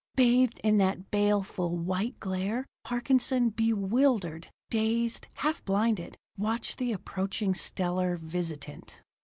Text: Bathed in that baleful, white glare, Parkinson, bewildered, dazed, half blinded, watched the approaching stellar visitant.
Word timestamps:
Bathed 0.15 0.59
in 0.63 0.79
that 0.79 1.11
baleful, 1.11 1.77
white 1.77 2.19
glare, 2.19 2.65
Parkinson, 2.83 3.51
bewildered, 3.51 4.51
dazed, 4.71 5.27
half 5.35 5.63
blinded, 5.63 6.17
watched 6.35 6.79
the 6.79 6.91
approaching 6.91 7.53
stellar 7.53 8.17
visitant. 8.17 9.03